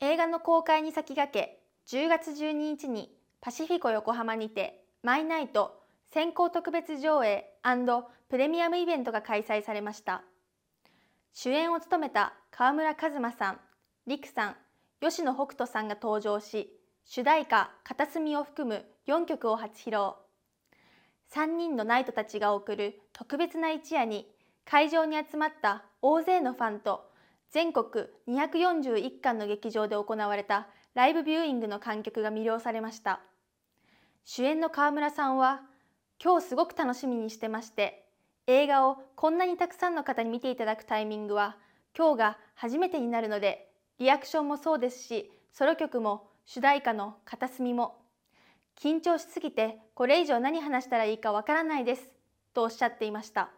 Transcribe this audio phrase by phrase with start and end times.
[0.00, 5.80] 映画の公開に先駆け10月12日にパシフィコ横浜にてマイナイト
[6.10, 7.50] 先行特別上映
[8.28, 10.22] プレミアムイベントが開催されました。
[11.32, 13.60] 主演を務めた川村一馬さん、
[14.06, 14.56] 陸さん、
[15.00, 20.14] 吉野北斗さんが登場し主題歌「片隅」を含む4曲を初披露。
[21.30, 24.32] 3人のナイトたちが送る特別な一夜に
[24.64, 27.10] 会場に集まった大勢のファンと
[27.54, 33.20] 全国241館の劇場で行われたライブビューイングの観客が魅了されました
[34.24, 35.60] 主演の川村さんは
[36.20, 38.06] 今日すごく楽しみにしてまして
[38.48, 41.56] 映画をこんなにたくさんの方に見ていただくタイミングは
[41.96, 48.02] 今日が初めてになるのでリアクションもそうですしソロ曲も主題歌の片隅も
[48.82, 52.10] 緊張しすぎてこれ以上何話したらいいかわからないです
[52.52, 53.50] とおっしゃっていました。